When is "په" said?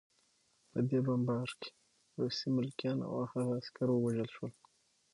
0.71-0.79